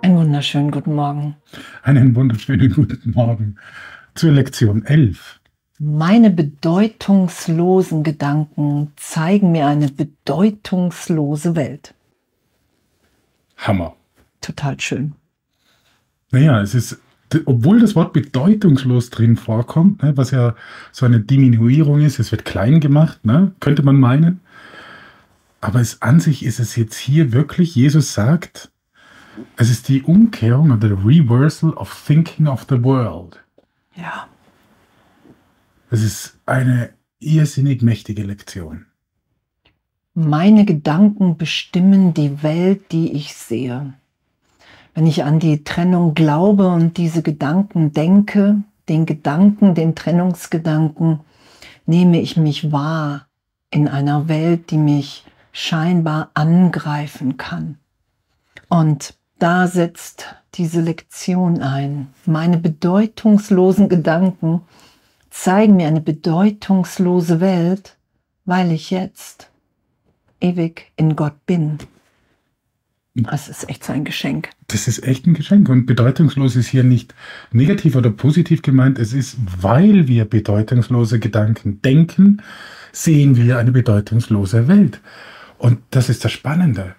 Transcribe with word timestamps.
Einen 0.00 0.16
wunderschönen 0.16 0.70
guten 0.70 0.94
Morgen. 0.94 1.36
Einen 1.82 2.14
wunderschönen 2.16 2.72
guten 2.72 3.10
Morgen 3.10 3.58
zur 4.14 4.32
Lektion 4.32 4.86
11. 4.86 5.40
Meine 5.78 6.30
bedeutungslosen 6.30 8.04
Gedanken 8.04 8.92
zeigen 8.96 9.52
mir 9.52 9.66
eine 9.66 9.90
bedeutungslose 9.90 11.56
Welt. 11.56 11.94
Hammer. 13.58 13.96
Total 14.40 14.80
schön. 14.80 15.14
Naja, 16.30 16.62
es 16.62 16.74
ist, 16.74 17.00
obwohl 17.44 17.80
das 17.80 17.94
Wort 17.94 18.12
bedeutungslos 18.12 19.10
drin 19.10 19.36
vorkommt, 19.36 20.02
ne, 20.02 20.16
was 20.16 20.30
ja 20.30 20.54
so 20.92 21.06
eine 21.06 21.20
Diminuierung 21.20 22.00
ist, 22.00 22.18
es 22.18 22.30
wird 22.30 22.44
klein 22.44 22.80
gemacht, 22.80 23.24
ne, 23.24 23.52
könnte 23.60 23.82
man 23.82 23.96
meinen. 23.96 24.40
Aber 25.60 25.80
es, 25.80 26.00
an 26.02 26.20
sich 26.20 26.44
ist 26.44 26.58
es 26.58 26.76
jetzt 26.76 26.96
hier 26.96 27.32
wirklich, 27.32 27.74
Jesus 27.74 28.14
sagt, 28.14 28.70
es 29.56 29.70
ist 29.70 29.88
die 29.88 30.02
Umkehrung 30.02 30.70
oder 30.70 30.90
Reversal 31.04 31.70
of 31.74 32.04
Thinking 32.06 32.46
of 32.46 32.66
the 32.68 32.82
World. 32.82 33.42
Ja. 33.96 34.26
Es 35.90 36.02
ist 36.02 36.38
eine 36.46 36.90
irrsinnig 37.18 37.82
mächtige 37.82 38.22
Lektion. 38.22 38.86
Meine 40.14 40.64
Gedanken 40.64 41.36
bestimmen 41.36 42.14
die 42.14 42.42
Welt, 42.42 42.92
die 42.92 43.12
ich 43.12 43.34
sehe. 43.34 43.94
Wenn 44.94 45.06
ich 45.06 45.24
an 45.24 45.38
die 45.38 45.64
Trennung 45.64 46.14
glaube 46.14 46.68
und 46.68 46.96
diese 46.96 47.22
Gedanken 47.22 47.92
denke, 47.92 48.62
den 48.88 49.06
Gedanken, 49.06 49.74
den 49.74 49.94
Trennungsgedanken, 49.94 51.20
nehme 51.86 52.20
ich 52.20 52.36
mich 52.36 52.72
wahr 52.72 53.26
in 53.70 53.88
einer 53.88 54.28
Welt, 54.28 54.70
die 54.70 54.78
mich 54.78 55.24
scheinbar 55.52 56.30
angreifen 56.34 57.36
kann. 57.36 57.78
Und 58.68 59.14
da 59.38 59.66
setzt 59.66 60.34
diese 60.54 60.80
Lektion 60.80 61.62
ein. 61.62 62.08
Meine 62.26 62.58
bedeutungslosen 62.58 63.88
Gedanken 63.88 64.62
zeigen 65.30 65.76
mir 65.76 65.86
eine 65.86 66.00
bedeutungslose 66.00 67.40
Welt, 67.40 67.96
weil 68.44 68.72
ich 68.72 68.90
jetzt 68.90 69.50
ewig 70.40 70.92
in 70.96 71.16
Gott 71.16 71.46
bin. 71.46 71.78
Das 73.24 73.48
ist 73.48 73.68
echt 73.68 73.84
so 73.84 73.92
ein 73.92 74.04
Geschenk. 74.04 74.50
Das 74.68 74.88
ist 74.88 75.02
echt 75.04 75.26
ein 75.26 75.34
Geschenk. 75.34 75.68
Und 75.68 75.86
bedeutungslos 75.86 76.56
ist 76.56 76.68
hier 76.68 76.84
nicht 76.84 77.14
negativ 77.52 77.96
oder 77.96 78.10
positiv 78.10 78.62
gemeint. 78.62 78.98
Es 78.98 79.12
ist, 79.12 79.36
weil 79.60 80.08
wir 80.08 80.24
bedeutungslose 80.24 81.18
Gedanken 81.18 81.82
denken, 81.82 82.42
sehen 82.92 83.36
wir 83.36 83.58
eine 83.58 83.72
bedeutungslose 83.72 84.68
Welt. 84.68 85.00
Und 85.58 85.78
das 85.90 86.08
ist 86.08 86.24
das 86.24 86.32
Spannende. 86.32 86.94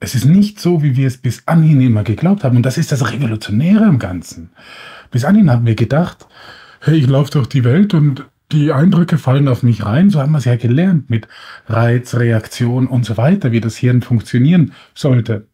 Es 0.00 0.14
ist 0.14 0.24
nicht 0.24 0.60
so, 0.60 0.82
wie 0.82 0.96
wir 0.96 1.08
es 1.08 1.16
bis 1.16 1.42
anhin 1.46 1.80
immer 1.80 2.04
geglaubt 2.04 2.44
haben. 2.44 2.56
Und 2.56 2.62
das 2.66 2.78
ist 2.78 2.92
das 2.92 3.12
Revolutionäre 3.12 3.84
im 3.84 3.98
Ganzen. 3.98 4.50
Bis 5.10 5.24
anhin 5.24 5.50
haben 5.50 5.66
wir 5.66 5.74
gedacht, 5.74 6.26
hey, 6.80 6.96
ich 6.96 7.06
laufe 7.08 7.32
durch 7.32 7.48
die 7.48 7.64
Welt 7.64 7.94
und 7.94 8.24
die 8.52 8.72
Eindrücke 8.72 9.18
fallen 9.18 9.48
auf 9.48 9.62
mich 9.62 9.84
rein. 9.84 10.10
So 10.10 10.20
haben 10.20 10.32
wir 10.32 10.38
es 10.38 10.44
ja 10.44 10.56
gelernt 10.56 11.10
mit 11.10 11.28
Reiz, 11.66 12.14
Reaktion 12.14 12.86
und 12.86 13.04
so 13.04 13.16
weiter, 13.16 13.52
wie 13.52 13.60
das 13.60 13.76
Hirn 13.76 14.02
funktionieren 14.02 14.72
sollte. 14.94 15.46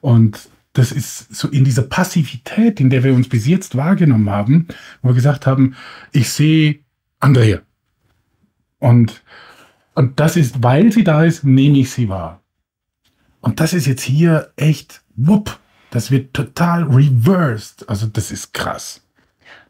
Und 0.00 0.48
das 0.72 0.92
ist 0.92 1.34
so 1.34 1.48
in 1.48 1.64
dieser 1.64 1.82
Passivität, 1.82 2.80
in 2.80 2.90
der 2.90 3.04
wir 3.04 3.12
uns 3.12 3.28
bis 3.28 3.46
jetzt 3.46 3.76
wahrgenommen 3.76 4.30
haben, 4.30 4.68
wo 5.02 5.10
wir 5.10 5.14
gesagt 5.14 5.46
haben, 5.46 5.74
ich 6.12 6.30
sehe 6.30 6.80
Andrea. 7.18 7.60
Und, 8.78 9.22
und 9.94 10.20
das 10.20 10.36
ist, 10.36 10.62
weil 10.62 10.92
sie 10.92 11.04
da 11.04 11.24
ist, 11.24 11.44
nehme 11.44 11.78
ich 11.78 11.90
sie 11.90 12.08
wahr. 12.08 12.40
Und 13.40 13.60
das 13.60 13.72
ist 13.72 13.86
jetzt 13.86 14.02
hier 14.02 14.52
echt, 14.56 15.02
wupp, 15.16 15.58
das 15.90 16.10
wird 16.10 16.34
total 16.34 16.84
reversed. 16.84 17.88
Also 17.88 18.06
das 18.06 18.30
ist 18.30 18.54
krass. 18.54 19.02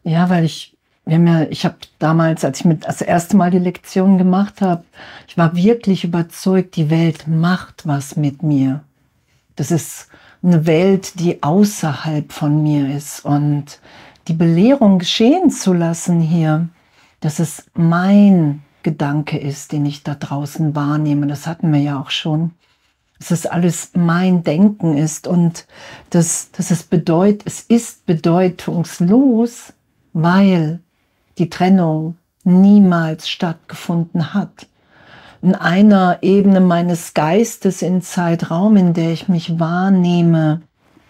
Ja, 0.03 0.29
weil 0.29 0.45
ich, 0.45 0.77
wir 1.11 1.17
haben 1.17 1.27
ja, 1.27 1.41
ich 1.49 1.65
habe 1.65 1.75
damals, 1.99 2.45
als 2.45 2.61
ich 2.61 2.65
mit 2.65 2.85
das 2.85 3.01
erste 3.01 3.35
Mal 3.35 3.51
die 3.51 3.59
Lektion 3.59 4.17
gemacht 4.17 4.61
habe, 4.61 4.85
ich 5.27 5.37
war 5.37 5.57
wirklich 5.57 6.05
überzeugt, 6.05 6.77
die 6.77 6.89
Welt 6.89 7.27
macht 7.27 7.85
was 7.85 8.15
mit 8.15 8.43
mir. 8.43 8.85
Das 9.57 9.71
ist 9.71 10.07
eine 10.41 10.65
Welt, 10.65 11.19
die 11.19 11.43
außerhalb 11.43 12.31
von 12.31 12.63
mir 12.63 12.95
ist. 12.95 13.25
Und 13.25 13.81
die 14.29 14.33
Belehrung 14.33 14.99
geschehen 14.99 15.49
zu 15.49 15.73
lassen 15.73 16.21
hier, 16.21 16.69
dass 17.19 17.39
es 17.39 17.65
mein 17.73 18.61
Gedanke 18.81 19.37
ist, 19.37 19.73
den 19.73 19.85
ich 19.85 20.03
da 20.03 20.15
draußen 20.15 20.77
wahrnehme, 20.77 21.27
das 21.27 21.45
hatten 21.45 21.73
wir 21.73 21.81
ja 21.81 21.99
auch 21.99 22.09
schon 22.09 22.51
dass 23.19 23.27
das 23.27 23.45
alles 23.45 23.91
mein 23.93 24.43
Denken 24.43 24.97
ist 24.97 25.27
und 25.27 25.67
dass, 26.09 26.49
dass 26.53 26.71
es 26.71 26.81
bedeutet, 26.81 27.43
es 27.45 27.59
ist 27.59 28.07
bedeutungslos, 28.07 29.73
weil 30.13 30.79
die 31.41 31.49
Trennung 31.49 32.17
niemals 32.43 33.27
stattgefunden 33.27 34.35
hat. 34.35 34.67
In 35.41 35.55
einer 35.55 36.19
Ebene 36.21 36.61
meines 36.61 37.15
Geistes, 37.15 37.81
in 37.81 38.03
Zeitraum, 38.03 38.77
in 38.77 38.93
der 38.93 39.11
ich 39.11 39.27
mich 39.27 39.59
wahrnehme, 39.59 40.61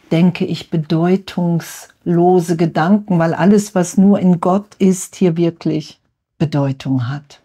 denke 0.09 0.45
ich 0.45 0.69
bedeutungslose 0.69 2.55
Gedanken, 2.55 3.19
weil 3.19 3.33
alles, 3.33 3.75
was 3.75 3.97
nur 3.97 4.19
in 4.19 4.39
Gott 4.39 4.75
ist, 4.79 5.17
hier 5.17 5.35
wirklich 5.35 5.99
Bedeutung 6.37 7.09
hat. 7.09 7.41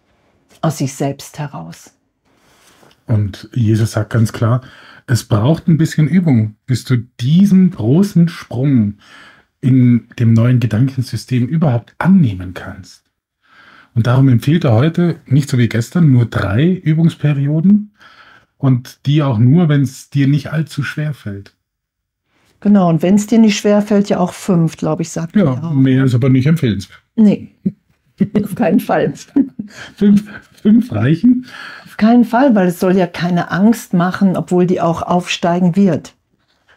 Aus 0.61 0.77
sich 0.77 0.93
selbst 0.93 1.39
heraus. 1.39 1.91
Und 3.05 3.49
Jesus 3.53 3.91
sagt 3.91 4.11
ganz 4.11 4.31
klar, 4.31 4.61
es 5.07 5.25
braucht 5.25 5.67
ein 5.67 5.77
bisschen 5.77 6.07
Übung, 6.07 6.55
bis 6.65 6.85
du 6.85 6.97
diesen 7.19 7.71
großen 7.71 8.29
Sprung 8.29 8.95
in 9.61 10.07
dem 10.19 10.33
neuen 10.33 10.59
Gedankensystem 10.59 11.47
überhaupt 11.47 11.95
annehmen 11.97 12.53
kannst. 12.53 13.03
Und 13.95 14.07
darum 14.07 14.29
empfiehlt 14.29 14.63
er 14.63 14.73
heute, 14.73 15.19
nicht 15.25 15.49
so 15.49 15.57
wie 15.57 15.69
gestern, 15.69 16.11
nur 16.11 16.25
drei 16.25 16.69
Übungsperioden 16.69 17.91
und 18.57 19.05
die 19.05 19.23
auch 19.23 19.39
nur, 19.39 19.69
wenn 19.69 19.81
es 19.81 20.09
dir 20.09 20.27
nicht 20.27 20.51
allzu 20.51 20.83
schwer 20.83 21.13
fällt. 21.13 21.55
Genau, 22.59 22.89
und 22.89 23.01
wenn 23.01 23.15
es 23.15 23.27
dir 23.27 23.39
nicht 23.39 23.57
schwer 23.57 23.81
fällt, 23.81 24.09
ja 24.09 24.19
auch 24.19 24.33
fünf, 24.33 24.77
glaube 24.77 25.01
ich, 25.01 25.09
sagt 25.09 25.35
Ja, 25.35 25.53
er 25.53 25.73
mehr 25.73 26.05
ist 26.05 26.15
aber 26.15 26.29
nicht 26.29 26.45
empfehlenswert. 26.45 27.01
Nee, 27.15 27.49
auf 28.43 28.55
keinen 28.55 28.79
Fall. 28.79 29.13
fünf, 29.95 30.23
fünf 30.61 30.91
reichen 30.91 31.45
keinen 31.97 32.25
Fall, 32.25 32.55
weil 32.55 32.67
es 32.67 32.79
soll 32.79 32.95
ja 32.95 33.07
keine 33.07 33.51
Angst 33.51 33.93
machen, 33.93 34.37
obwohl 34.37 34.65
die 34.65 34.79
auch 34.79 35.01
aufsteigen 35.01 35.75
wird. 35.75 36.13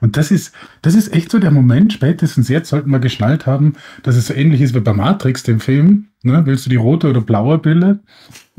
Und 0.00 0.16
das 0.16 0.30
ist, 0.30 0.52
das 0.82 0.94
ist 0.94 1.12
echt 1.12 1.30
so 1.30 1.38
der 1.38 1.50
Moment, 1.50 1.92
spätestens 1.92 2.48
jetzt 2.48 2.70
sollten 2.70 2.90
wir 2.90 2.98
geschnallt 3.00 3.46
haben, 3.46 3.74
dass 4.02 4.16
es 4.16 4.28
so 4.28 4.34
ähnlich 4.34 4.60
ist 4.60 4.74
wie 4.74 4.80
bei 4.80 4.92
Matrix, 4.92 5.42
dem 5.42 5.60
Film. 5.60 6.06
Ne? 6.22 6.42
Willst 6.46 6.66
du 6.66 6.70
die 6.70 6.76
rote 6.76 7.08
oder 7.08 7.20
blaue 7.20 7.58
Pille? 7.58 8.00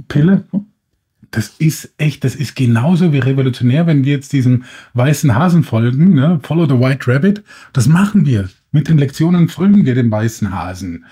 Pille? 0.07 0.43
Das 1.31 1.53
ist 1.59 1.93
echt, 1.97 2.23
das 2.23 2.35
ist 2.35 2.55
genauso 2.55 3.13
wie 3.13 3.19
revolutionär, 3.19 3.87
wenn 3.87 4.03
wir 4.03 4.13
jetzt 4.13 4.33
diesem 4.33 4.65
weißen 4.93 5.33
Hasen 5.33 5.63
folgen, 5.63 6.13
ne? 6.13 6.41
Follow 6.43 6.65
the 6.65 6.77
White 6.77 7.09
Rabbit. 7.09 7.43
Das 7.71 7.87
machen 7.87 8.25
wir. 8.25 8.49
Mit 8.73 8.89
den 8.89 8.97
Lektionen 8.97 9.47
folgen 9.47 9.85
wir 9.85 9.95
dem 9.95 10.11
weißen 10.11 10.53
Hasen 10.53 11.05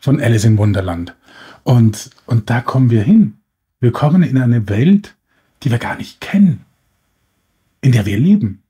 von 0.00 0.18
Alice 0.18 0.46
in 0.46 0.56
Wunderland. 0.56 1.14
Und, 1.62 2.10
und 2.24 2.48
da 2.48 2.62
kommen 2.62 2.90
wir 2.90 3.02
hin. 3.02 3.34
Wir 3.80 3.92
kommen 3.92 4.22
in 4.22 4.38
eine 4.38 4.68
Welt, 4.70 5.14
die 5.62 5.70
wir 5.70 5.78
gar 5.78 5.96
nicht 5.96 6.22
kennen, 6.22 6.64
in 7.82 7.92
der 7.92 8.06
wir 8.06 8.18
leben. 8.18 8.62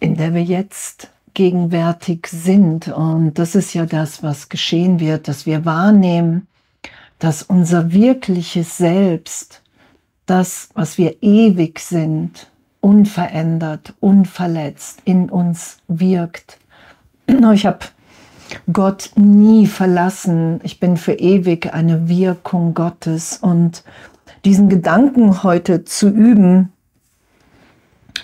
In 0.00 0.16
der 0.16 0.34
wir 0.34 0.42
jetzt 0.42 1.10
gegenwärtig 1.34 2.26
sind. 2.26 2.88
Und 2.88 3.34
das 3.34 3.54
ist 3.54 3.74
ja 3.74 3.86
das, 3.86 4.22
was 4.22 4.48
geschehen 4.48 5.00
wird, 5.00 5.28
dass 5.28 5.46
wir 5.46 5.64
wahrnehmen, 5.64 6.48
dass 7.18 7.42
unser 7.42 7.92
wirkliches 7.92 8.76
Selbst, 8.76 9.62
das, 10.26 10.68
was 10.74 10.98
wir 10.98 11.22
ewig 11.22 11.80
sind, 11.80 12.50
unverändert, 12.80 13.94
unverletzt 14.00 15.00
in 15.04 15.30
uns 15.30 15.78
wirkt. 15.88 16.58
Ich 17.26 17.66
habe 17.66 17.80
Gott 18.72 19.12
nie 19.16 19.66
verlassen. 19.66 20.60
Ich 20.62 20.80
bin 20.80 20.96
für 20.96 21.14
ewig 21.14 21.72
eine 21.72 22.08
Wirkung 22.08 22.74
Gottes. 22.74 23.38
Und 23.40 23.84
diesen 24.44 24.68
Gedanken 24.68 25.42
heute 25.42 25.84
zu 25.84 26.08
üben 26.08 26.72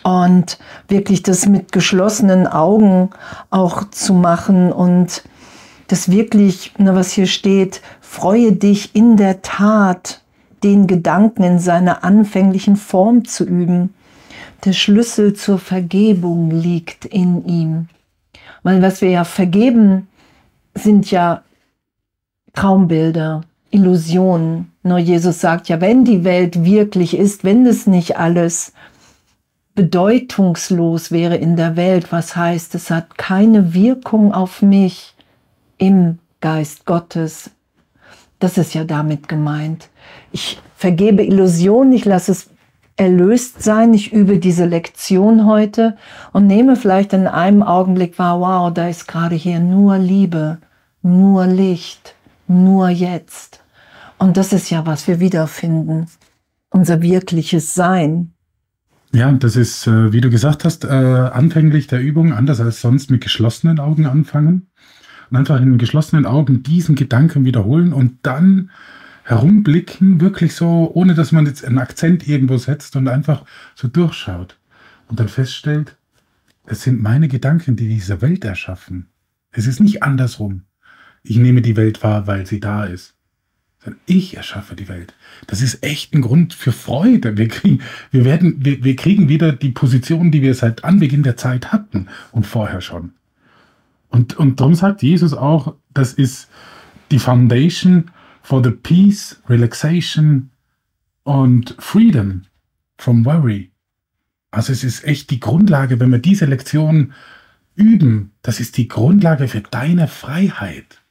und 0.02 0.58
wirklich 0.88 1.22
das 1.22 1.46
mit 1.46 1.72
geschlossenen 1.72 2.46
Augen 2.46 3.10
auch 3.50 3.88
zu 3.90 4.14
machen 4.14 4.72
und 4.72 5.22
das 5.88 6.10
wirklich, 6.10 6.72
was 6.78 7.12
hier 7.12 7.26
steht, 7.26 7.82
freue 8.00 8.52
dich 8.52 8.94
in 8.94 9.16
der 9.16 9.42
Tat, 9.42 10.22
den 10.62 10.86
Gedanken 10.86 11.42
in 11.42 11.58
seiner 11.58 12.04
anfänglichen 12.04 12.76
Form 12.76 13.24
zu 13.24 13.44
üben. 13.44 13.94
Der 14.64 14.72
Schlüssel 14.72 15.34
zur 15.34 15.58
Vergebung 15.58 16.50
liegt 16.50 17.04
in 17.04 17.44
ihm. 17.46 17.88
Weil 18.62 18.80
was 18.80 19.02
wir 19.02 19.10
ja 19.10 19.24
vergeben, 19.24 20.08
sind 20.74 21.10
ja 21.10 21.42
Traumbilder, 22.54 23.42
Illusionen. 23.70 24.72
Nur 24.82 24.98
Jesus 24.98 25.40
sagt 25.40 25.68
ja, 25.68 25.80
wenn 25.80 26.04
die 26.04 26.24
Welt 26.24 26.64
wirklich 26.64 27.16
ist, 27.16 27.44
wenn 27.44 27.66
es 27.66 27.86
nicht 27.86 28.16
alles 28.16 28.72
bedeutungslos 29.74 31.10
wäre 31.10 31.36
in 31.36 31.56
der 31.56 31.76
Welt, 31.76 32.12
was 32.12 32.36
heißt, 32.36 32.74
es 32.74 32.90
hat 32.90 33.18
keine 33.18 33.74
Wirkung 33.74 34.32
auf 34.32 34.62
mich 34.62 35.14
im 35.78 36.18
Geist 36.40 36.84
Gottes. 36.84 37.50
Das 38.38 38.58
ist 38.58 38.74
ja 38.74 38.84
damit 38.84 39.28
gemeint. 39.28 39.88
Ich 40.30 40.60
vergebe 40.76 41.24
Illusionen, 41.24 41.92
ich 41.92 42.04
lasse 42.04 42.32
es 42.32 42.50
erlöst 42.96 43.62
sein, 43.62 43.92
ich 43.92 44.12
übe 44.12 44.38
diese 44.38 44.66
Lektion 44.66 45.46
heute 45.46 45.96
und 46.32 46.46
nehme 46.46 46.76
vielleicht 46.76 47.12
in 47.12 47.26
einem 47.26 47.62
Augenblick 47.62 48.18
wahr, 48.18 48.40
wow, 48.40 48.72
da 48.72 48.88
ist 48.88 49.08
gerade 49.08 49.34
hier 49.34 49.58
nur 49.58 49.98
Liebe, 49.98 50.58
nur 51.02 51.46
Licht, 51.46 52.14
nur 52.46 52.88
jetzt. 52.88 53.64
Und 54.18 54.36
das 54.36 54.52
ist 54.52 54.70
ja, 54.70 54.86
was 54.86 55.08
wir 55.08 55.18
wiederfinden, 55.18 56.06
unser 56.70 57.02
wirkliches 57.02 57.74
Sein. 57.74 58.33
Ja, 59.14 59.30
das 59.30 59.54
ist, 59.54 59.86
äh, 59.86 60.12
wie 60.12 60.20
du 60.20 60.28
gesagt 60.28 60.64
hast, 60.64 60.84
äh, 60.84 60.88
anfänglich 60.88 61.86
der 61.86 62.00
Übung 62.00 62.32
anders 62.32 62.60
als 62.60 62.80
sonst 62.80 63.12
mit 63.12 63.20
geschlossenen 63.20 63.78
Augen 63.78 64.06
anfangen 64.06 64.66
und 65.30 65.36
einfach 65.36 65.60
in 65.60 65.78
geschlossenen 65.78 66.26
Augen 66.26 66.64
diesen 66.64 66.96
Gedanken 66.96 67.44
wiederholen 67.44 67.92
und 67.92 68.18
dann 68.22 68.72
herumblicken, 69.22 70.20
wirklich 70.20 70.56
so, 70.56 70.90
ohne 70.92 71.14
dass 71.14 71.30
man 71.30 71.46
jetzt 71.46 71.64
einen 71.64 71.78
Akzent 71.78 72.26
irgendwo 72.26 72.58
setzt 72.58 72.96
und 72.96 73.06
einfach 73.06 73.44
so 73.76 73.86
durchschaut 73.86 74.58
und 75.06 75.20
dann 75.20 75.28
feststellt, 75.28 75.96
es 76.66 76.82
sind 76.82 77.00
meine 77.00 77.28
Gedanken, 77.28 77.76
die 77.76 77.86
diese 77.86 78.20
Welt 78.20 78.44
erschaffen. 78.44 79.10
Es 79.52 79.68
ist 79.68 79.78
nicht 79.78 80.02
andersrum. 80.02 80.62
Ich 81.22 81.36
nehme 81.36 81.62
die 81.62 81.76
Welt 81.76 82.02
wahr, 82.02 82.26
weil 82.26 82.46
sie 82.46 82.58
da 82.58 82.82
ist. 82.82 83.13
Sondern 83.84 84.00
ich 84.06 84.36
erschaffe 84.36 84.74
die 84.74 84.88
Welt. 84.88 85.14
Das 85.46 85.60
ist 85.60 85.82
echt 85.84 86.14
ein 86.14 86.22
Grund 86.22 86.54
für 86.54 86.72
Freude. 86.72 87.36
Wir 87.36 87.48
kriegen, 87.48 87.82
wir 88.10 88.24
werden, 88.24 88.64
wir, 88.64 88.82
wir 88.82 88.96
kriegen 88.96 89.28
wieder 89.28 89.52
die 89.52 89.70
Position, 89.70 90.30
die 90.30 90.40
wir 90.40 90.54
seit 90.54 90.84
Anbeginn 90.84 91.22
der 91.22 91.36
Zeit 91.36 91.72
hatten 91.72 92.08
und 92.32 92.46
vorher 92.46 92.80
schon. 92.80 93.12
Und, 94.08 94.36
und 94.38 94.60
darum 94.60 94.74
sagt 94.74 95.02
Jesus 95.02 95.34
auch, 95.34 95.74
das 95.92 96.14
ist 96.14 96.48
die 97.10 97.18
Foundation 97.18 98.10
for 98.42 98.62
the 98.62 98.70
peace, 98.70 99.40
relaxation 99.48 100.50
und 101.24 101.74
freedom 101.78 102.42
from 102.96 103.24
worry. 103.24 103.70
Also 104.50 104.72
es 104.72 104.84
ist 104.84 105.04
echt 105.04 105.30
die 105.30 105.40
Grundlage, 105.40 105.98
wenn 106.00 106.12
wir 106.12 106.20
diese 106.20 106.46
Lektion 106.46 107.12
üben, 107.74 108.30
das 108.42 108.60
ist 108.60 108.76
die 108.76 108.88
Grundlage 108.88 109.48
für 109.48 109.62
deine 109.62 110.06
Freiheit. 110.06 111.02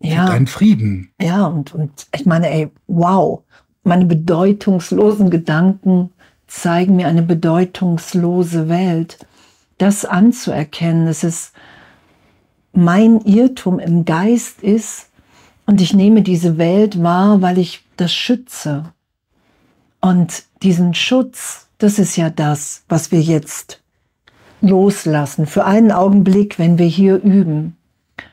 Ja. 0.00 0.26
Für 0.26 0.32
deinen 0.32 0.46
Frieden. 0.46 1.10
Ja, 1.20 1.46
und, 1.46 1.74
und 1.74 2.06
ich 2.14 2.26
meine, 2.26 2.50
ey, 2.50 2.70
wow, 2.86 3.42
meine 3.82 4.04
bedeutungslosen 4.04 5.30
Gedanken 5.30 6.10
zeigen 6.46 6.96
mir 6.96 7.08
eine 7.08 7.22
bedeutungslose 7.22 8.68
Welt. 8.68 9.18
Das 9.78 10.04
anzuerkennen, 10.04 11.06
dass 11.06 11.24
es 11.24 11.52
mein 12.72 13.20
Irrtum 13.20 13.78
im 13.78 14.04
Geist 14.04 14.62
ist, 14.62 15.08
und 15.66 15.80
ich 15.80 15.94
nehme 15.94 16.22
diese 16.22 16.58
Welt 16.58 17.02
wahr, 17.02 17.40
weil 17.40 17.58
ich 17.58 17.84
das 17.96 18.12
schütze. 18.12 18.92
Und 20.00 20.44
diesen 20.62 20.94
Schutz, 20.94 21.68
das 21.78 21.98
ist 21.98 22.16
ja 22.16 22.28
das, 22.28 22.84
was 22.88 23.10
wir 23.10 23.20
jetzt 23.22 23.80
loslassen. 24.60 25.46
Für 25.46 25.64
einen 25.64 25.90
Augenblick, 25.90 26.58
wenn 26.58 26.78
wir 26.78 26.86
hier 26.86 27.16
üben. 27.22 27.76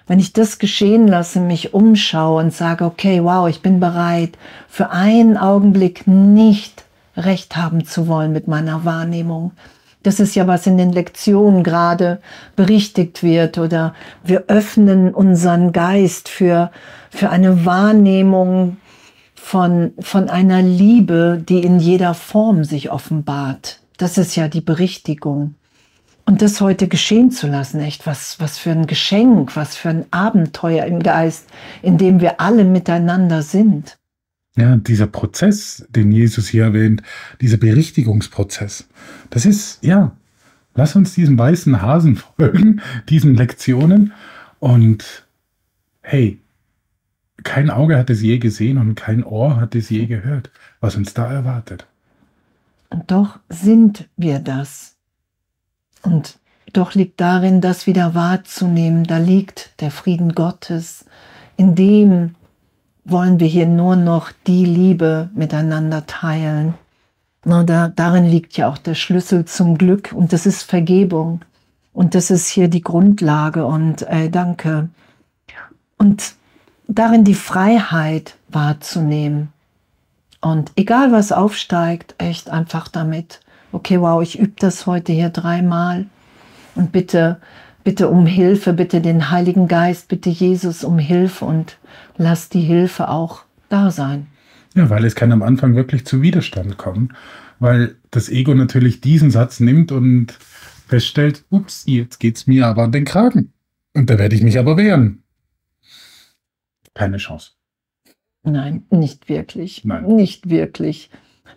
Wenn 0.08 0.20
ich 0.20 0.34
das 0.34 0.60
geschehen 0.60 1.08
lasse, 1.08 1.40
mich 1.40 1.74
umschaue 1.74 2.42
und 2.42 2.54
sage, 2.54 2.86
okay, 2.86 3.24
wow, 3.24 3.48
ich 3.48 3.62
bin 3.62 3.80
bereit, 3.80 4.38
für 4.68 4.92
einen 4.92 5.38
Augenblick 5.38 6.08
nicht 6.08 6.84
recht 7.16 7.56
haben 7.56 7.86
zu 7.86 8.08
wollen 8.08 8.32
mit 8.32 8.48
meiner 8.48 8.86
Wahrnehmung, 8.86 9.52
das 10.04 10.20
ist 10.20 10.36
ja, 10.36 10.48
was 10.48 10.66
in 10.66 10.78
den 10.78 10.92
Lektionen 10.92 11.64
gerade 11.64 12.22
berichtigt 12.56 13.22
wird. 13.22 13.58
Oder 13.58 13.94
wir 14.24 14.46
öffnen 14.48 15.14
unseren 15.14 15.74
Geist 15.74 16.28
für, 16.28 16.72
für 17.12 17.30
eine 17.30 17.66
Wahrnehmung 17.66 18.78
von, 19.36 19.94
von 20.00 20.30
einer 20.30 20.62
Liebe, 20.62 21.44
die 21.48 21.64
in 21.64 21.80
jeder 21.80 22.14
Form 22.14 22.64
sich 22.64 22.92
offenbart. 22.92 23.80
Das 23.98 24.18
ist 24.18 24.36
ja 24.36 24.48
die 24.48 24.62
Berichtigung. 24.62 25.56
Und 26.32 26.42
das 26.42 26.62
heute 26.62 26.88
geschehen 26.88 27.30
zu 27.30 27.48
lassen, 27.48 27.82
echt, 27.82 28.08
was, 28.08 28.40
was 28.40 28.58
für 28.58 28.72
ein 28.72 28.88
Geschenk, 28.88 29.58
was 29.58 29.76
für 29.76 29.90
ein 29.90 30.06
Abenteuer 30.12 30.86
im 30.86 31.04
Geist, 31.04 31.46
in 31.82 31.98
dem 31.98 32.22
wir 32.22 32.40
alle 32.40 32.64
miteinander 32.64 33.42
sind. 33.42 33.98
Ja, 34.56 34.78
dieser 34.78 35.08
Prozess, 35.08 35.86
den 35.90 36.10
Jesus 36.14 36.48
hier 36.48 36.64
erwähnt, 36.64 37.04
dieser 37.42 37.58
Berichtigungsprozess, 37.58 38.88
das 39.30 39.46
ist, 39.46 39.84
ja, 39.84 40.16
lass 40.74 40.96
uns 40.96 41.16
diesem 41.16 41.38
weißen 41.38 41.82
Hasen 41.82 42.16
folgen, 42.38 42.80
diesen 43.10 43.36
Lektionen 43.36 44.14
und 44.60 45.28
hey, 46.00 46.40
kein 47.44 47.70
Auge 47.70 47.98
hat 47.98 48.10
es 48.10 48.22
je 48.22 48.38
gesehen 48.38 48.78
und 48.78 48.96
kein 48.96 49.26
Ohr 49.26 49.60
hat 49.60 49.76
es 49.76 49.90
je 49.90 50.06
gehört, 50.06 50.50
was 50.80 50.96
uns 50.96 51.14
da 51.14 51.30
erwartet. 51.30 51.88
Und 52.90 53.12
doch 53.12 53.40
sind 53.50 54.08
wir 54.16 54.40
das. 54.40 54.96
Und 56.04 56.38
doch 56.74 56.94
liegt 56.94 57.20
darin, 57.20 57.62
das 57.62 57.88
wieder 57.88 58.16
wahrzunehmen. 58.16 59.04
Da 59.04 59.18
liegt 59.18 59.82
der 59.82 59.92
Frieden 59.92 60.34
Gottes, 60.34 61.06
in 61.58 61.76
dem 61.76 62.36
wollen 63.04 63.40
wir 63.40 63.48
hier 63.48 63.66
nur 63.66 63.96
noch 63.96 64.32
die 64.48 64.66
Liebe 64.66 65.30
miteinander 65.34 66.06
teilen. 66.06 66.76
Na, 67.44 67.64
da, 67.64 67.88
darin 67.88 68.26
liegt 68.26 68.56
ja 68.58 68.70
auch 68.70 68.78
der 68.78 68.94
Schlüssel 68.94 69.46
zum 69.46 69.78
Glück 69.78 70.14
und 70.14 70.32
das 70.32 70.46
ist 70.46 70.64
Vergebung. 70.64 71.42
Und 71.94 72.16
das 72.16 72.32
ist 72.32 72.48
hier 72.48 72.68
die 72.68 72.82
Grundlage 72.82 73.66
und 73.66 74.04
äh, 74.04 74.30
danke. 74.30 74.90
Und 75.98 76.36
darin 76.88 77.24
die 77.24 77.36
Freiheit 77.36 78.38
wahrzunehmen. 78.48 79.52
Und 80.40 80.72
egal 80.76 81.12
was 81.12 81.32
aufsteigt, 81.32 82.16
echt 82.18 82.50
einfach 82.50 82.88
damit, 82.88 83.42
okay, 83.72 84.00
wow, 84.00 84.22
ich 84.22 84.40
übe 84.40 84.54
das 84.58 84.86
heute 84.86 85.14
hier 85.14 85.30
dreimal 85.30 86.06
und 86.76 86.92
bitte 86.92 87.40
bitte 87.84 88.10
um 88.10 88.26
Hilfe, 88.26 88.74
bitte 88.74 89.02
den 89.02 89.32
Heiligen 89.32 89.68
Geist, 89.68 90.08
bitte 90.08 90.30
Jesus 90.30 90.84
um 90.84 91.00
Hilfe 91.00 91.46
und 91.46 91.78
lass 92.18 92.50
die 92.50 92.62
Hilfe 92.62 93.10
auch 93.10 93.44
da 93.70 93.92
sein. 93.92 94.28
Ja, 94.76 94.90
weil 94.90 95.06
es 95.06 95.16
kann 95.16 95.32
am 95.32 95.44
Anfang 95.44 95.76
wirklich 95.76 96.06
zu 96.06 96.22
Widerstand 96.22 96.78
kommen, 96.78 97.14
weil 97.60 97.96
das 98.10 98.30
Ego 98.30 98.54
natürlich 98.54 99.02
diesen 99.02 99.32
Satz 99.32 99.60
nimmt 99.60 99.92
und 99.92 100.32
feststellt, 100.88 101.44
ups, 101.50 101.84
jetzt 101.86 102.20
geht's 102.20 102.48
mir 102.48 102.68
aber 102.68 102.84
an 102.84 102.92
den 102.92 103.06
Kragen. 103.06 103.54
Und 103.94 104.10
da 104.10 104.18
werde 104.18 104.36
ich 104.36 104.44
mich 104.44 104.58
aber 104.58 104.78
wehren. 104.78 105.24
Keine 106.94 107.18
Chance. 107.18 107.52
Nein, 108.44 108.86
nicht 108.90 109.30
wirklich. 109.30 109.84
Nein. 109.86 110.06
Nicht 110.16 110.50
wirklich 110.50 111.10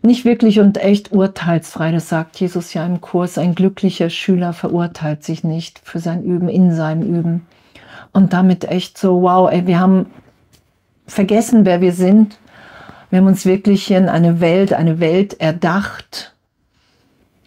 nicht 0.02 0.24
wirklich 0.24 0.60
und 0.60 0.78
echt 0.78 1.12
urteilsfrei. 1.12 1.92
Das 1.92 2.08
sagt 2.08 2.38
Jesus 2.40 2.74
ja 2.74 2.84
im 2.84 3.00
Kurs. 3.00 3.38
Ein 3.38 3.54
glücklicher 3.54 4.10
Schüler 4.10 4.52
verurteilt 4.52 5.24
sich 5.24 5.44
nicht 5.44 5.80
für 5.82 5.98
sein 5.98 6.22
Üben, 6.22 6.48
in 6.48 6.74
seinem 6.74 7.02
Üben. 7.02 7.46
Und 8.12 8.32
damit 8.32 8.64
echt 8.64 8.98
so, 8.98 9.22
wow, 9.22 9.50
ey, 9.50 9.66
wir 9.66 9.80
haben 9.80 10.06
vergessen, 11.06 11.64
wer 11.64 11.80
wir 11.80 11.92
sind. 11.92 12.38
Wir 13.10 13.20
haben 13.20 13.26
uns 13.26 13.44
wirklich 13.44 13.90
in 13.90 14.08
eine 14.08 14.40
Welt, 14.40 14.72
eine 14.72 15.00
Welt 15.00 15.40
erdacht, 15.40 16.34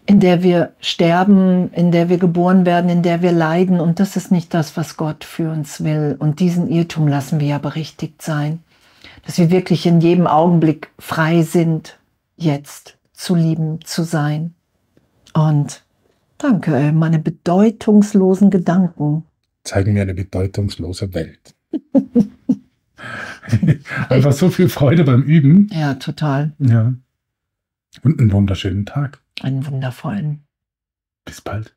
in 0.06 0.20
der 0.20 0.42
wir 0.42 0.72
sterben, 0.80 1.72
in 1.74 1.92
der 1.92 2.10
wir 2.10 2.18
geboren 2.18 2.66
werden, 2.66 2.90
in 2.90 3.04
der 3.04 3.22
wir 3.22 3.32
leiden. 3.32 3.80
Und 3.80 4.00
das 4.00 4.16
ist 4.16 4.32
nicht 4.32 4.54
das, 4.54 4.78
was 4.78 4.98
Gott 4.98 5.24
für 5.24 5.52
uns 5.52 5.84
will. 5.84 6.16
Und 6.18 6.40
diesen 6.40 6.70
Irrtum 6.70 7.08
lassen 7.08 7.40
wir 7.40 7.48
ja 7.48 7.58
berichtigt 7.58 8.22
sein. 8.22 8.64
Dass 9.26 9.38
wir 9.38 9.52
wirklich 9.52 9.86
in 9.86 10.00
jedem 10.00 10.26
Augenblick 10.26 10.90
frei 10.98 11.44
sind 11.44 11.97
jetzt 12.38 12.98
zu 13.14 13.36
lieben, 13.36 13.80
zu 13.84 14.04
sein. 14.04 14.54
Und 15.34 15.84
danke, 16.38 16.92
meine 16.94 17.20
bedeutungslosen 17.20 18.50
Gedanken. 18.50 19.26
Zeigen 19.64 19.94
mir 19.94 20.04
eine 20.04 20.14
bedeutungslose 20.14 21.14
Welt. 21.14 21.56
Einfach 24.10 24.32
so 24.32 24.50
viel 24.50 24.70
Freude 24.70 25.04
beim 25.04 25.24
Üben. 25.24 25.70
Ja, 25.72 25.96
total. 25.96 26.54
Ja. 26.60 26.94
Und 28.04 28.20
einen 28.20 28.32
wunderschönen 28.32 28.86
Tag. 28.86 29.22
Einen 29.42 29.66
wundervollen. 29.66 30.44
Bis 31.26 31.42
bald. 31.42 31.77